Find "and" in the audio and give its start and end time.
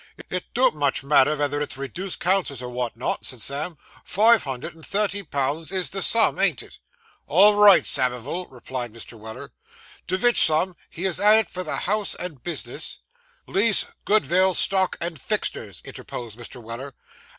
4.73-4.83, 12.15-12.41, 14.99-15.19